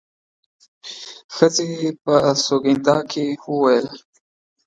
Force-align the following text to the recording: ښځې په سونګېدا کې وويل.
ښځې 1.35 1.69
په 2.03 2.15
سونګېدا 2.43 2.97
کې 3.11 3.25
وويل. 3.51 3.87